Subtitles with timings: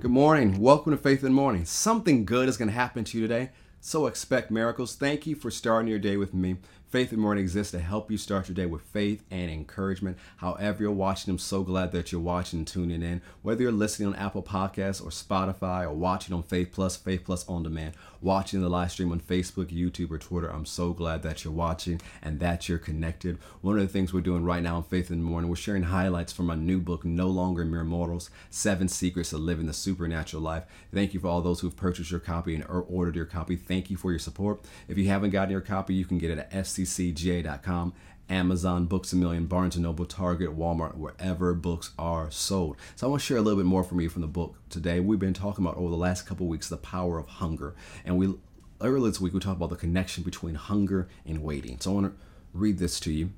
[0.00, 0.58] Good morning.
[0.62, 1.66] Welcome to Faith in Morning.
[1.66, 3.50] Something good is going to happen to you today,
[3.80, 4.94] so expect miracles.
[4.94, 6.56] Thank you for starting your day with me.
[6.90, 10.18] Faith in the Morning exists to help you start your day with faith and encouragement.
[10.38, 13.22] However, you're watching, I'm so glad that you're watching and tuning in.
[13.42, 17.48] Whether you're listening on Apple Podcasts or Spotify or watching on Faith Plus, Faith Plus
[17.48, 21.44] On Demand, watching the live stream on Facebook, YouTube, or Twitter, I'm so glad that
[21.44, 23.38] you're watching and that you're connected.
[23.60, 25.84] One of the things we're doing right now on Faith in the Morning, we're sharing
[25.84, 30.42] highlights from my new book, No Longer Mere Mortals Seven Secrets of Living the Supernatural
[30.42, 30.64] Life.
[30.92, 33.54] Thank you for all those who've purchased your copy and ordered your copy.
[33.70, 34.64] Thank you for your support.
[34.88, 37.92] If you haven't gotten your copy, you can get it at SC sccga.com,
[38.28, 42.76] Amazon, Books a Million, Barnes & Noble, Target, Walmart, wherever books are sold.
[42.96, 44.98] So I want to share a little bit more from you from the book today.
[44.98, 48.34] We've been talking about over the last couple weeks the power of hunger, and we
[48.80, 51.78] earlier this week we talked about the connection between hunger and waiting.
[51.78, 52.20] So I want to
[52.52, 53.30] read this to you.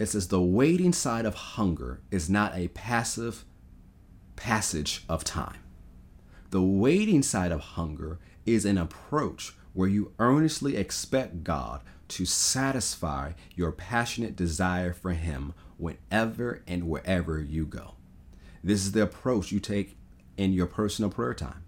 [0.00, 3.44] It says the waiting side of hunger is not a passive
[4.34, 5.58] passage of time.
[6.50, 8.18] The waiting side of hunger
[8.54, 15.54] is an approach where you earnestly expect God to satisfy your passionate desire for Him
[15.76, 17.94] whenever and wherever you go.
[18.64, 19.96] This is the approach you take
[20.36, 21.62] in your personal prayer time,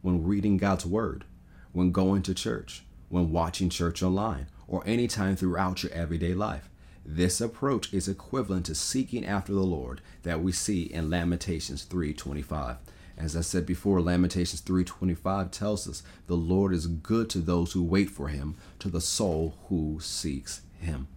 [0.00, 1.24] when reading God's Word,
[1.72, 6.68] when going to church, when watching church online, or any time throughout your everyday life.
[7.04, 12.78] This approach is equivalent to seeking after the Lord that we see in Lamentations 3:25.
[13.16, 17.82] As I said before, Lamentations 3:25 tells us, "The Lord is good to those who
[17.82, 21.08] wait for him, to the soul who seeks him."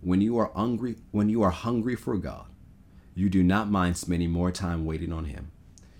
[0.00, 2.46] When you are hungry, when you are hungry for God,
[3.14, 5.50] you do not mind spending more time waiting on him.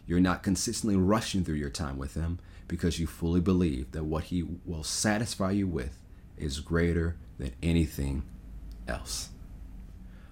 [0.06, 4.24] You're not consistently rushing through your time with him because you fully believe that what
[4.24, 5.98] he will satisfy you with
[6.36, 8.24] is greater than anything
[8.88, 9.30] else.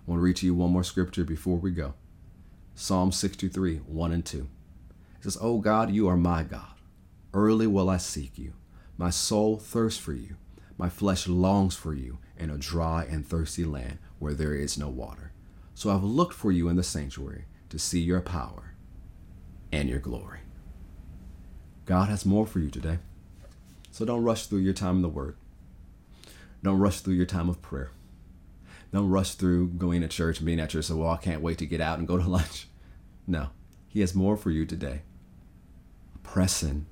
[0.07, 1.95] I want to read to you one more scripture before we go.
[2.75, 4.49] Psalm 63, 1 and 2.
[5.19, 6.75] It says, Oh God, you are my God.
[7.35, 8.53] Early will I seek you.
[8.97, 10.37] My soul thirsts for you.
[10.77, 14.89] My flesh longs for you in a dry and thirsty land where there is no
[14.89, 15.33] water.
[15.75, 18.75] So I've looked for you in the sanctuary to see your power
[19.73, 20.41] and your glory.
[21.85, 22.99] God has more for you today.
[23.91, 25.37] So don't rush through your time in the Word.
[26.63, 27.91] Don't rush through your time of prayer.
[28.93, 30.87] Don't rush through going to church and being at church.
[30.87, 32.69] So, well, I can't wait to get out and go to lunch.
[33.27, 33.49] No,
[33.99, 35.01] He has more for you today
[36.23, 36.87] press in,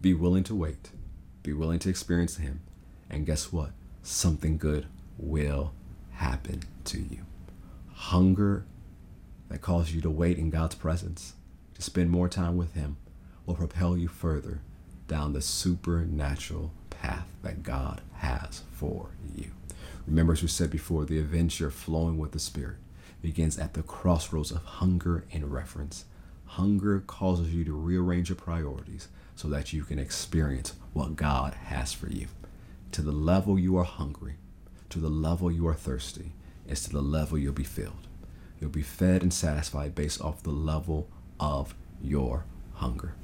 [0.00, 0.90] be willing to wait,
[1.44, 2.62] be willing to experience Him,
[3.08, 3.70] and guess what?
[4.02, 4.86] Something good
[5.18, 5.72] will
[6.14, 7.26] happen to you.
[7.92, 8.64] Hunger
[9.50, 11.34] that calls you to wait in God's presence,
[11.74, 12.96] to spend more time with Him,
[13.44, 14.62] will propel you further
[15.06, 19.52] down the supernatural path that God has for you.
[20.08, 22.78] Remember, as we said before, the adventure flowing with the Spirit
[23.22, 26.04] begins at the crossroads of hunger and reverence
[26.46, 31.92] Hunger causes you to rearrange your priorities so that you can experience what God has
[31.92, 32.28] for you.
[32.92, 34.36] To the level you are hungry,
[34.90, 36.32] to the level you are thirsty,
[36.66, 38.06] is to the level you'll be filled.
[38.60, 41.08] You'll be fed and satisfied based off the level
[41.38, 43.14] of your hunger.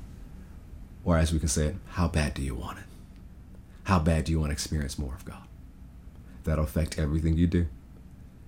[1.04, 2.84] Or as we can say it, how bad do you want it?
[3.84, 5.42] How bad do you want to experience more of God?
[6.44, 7.66] That'll affect everything you do.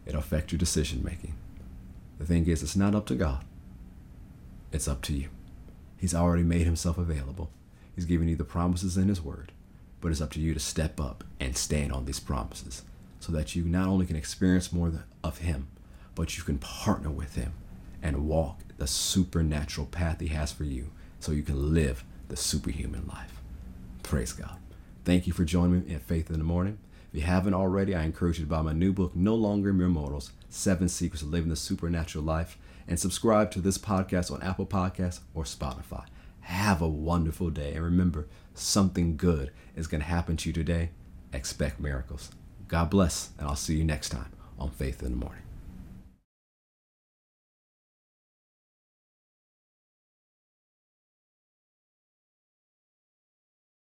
[0.06, 1.34] It'll affect your decision making.
[2.18, 3.44] The thing is, it's not up to God.
[4.74, 5.28] It's up to you.
[5.96, 7.48] He's already made himself available.
[7.94, 9.52] He's given you the promises in his word,
[10.00, 12.82] but it's up to you to step up and stand on these promises
[13.20, 15.68] so that you not only can experience more of him,
[16.16, 17.52] but you can partner with him
[18.02, 23.06] and walk the supernatural path he has for you so you can live the superhuman
[23.06, 23.40] life.
[24.02, 24.56] Praise God.
[25.04, 26.78] Thank you for joining me at Faith in the Morning.
[27.12, 29.86] If you haven't already, I encourage you to buy my new book, No Longer Mere
[29.86, 34.66] Mortals Seven Secrets of Living the Supernatural Life and subscribe to this podcast on Apple
[34.66, 36.04] Podcasts or Spotify.
[36.40, 37.74] Have a wonderful day.
[37.74, 40.90] And remember, something good is going to happen to you today.
[41.32, 42.30] Expect miracles.
[42.68, 45.43] God bless, and I'll see you next time on Faith in the Morning.